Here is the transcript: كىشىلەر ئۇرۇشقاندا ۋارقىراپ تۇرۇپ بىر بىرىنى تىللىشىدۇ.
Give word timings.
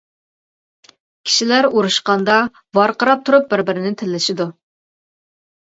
كىشىلەر 1.27 1.67
ئۇرۇشقاندا 1.69 2.37
ۋارقىراپ 2.79 3.23
تۇرۇپ 3.29 3.47
بىر 3.53 3.65
بىرىنى 3.69 3.93
تىللىشىدۇ. 4.05 4.49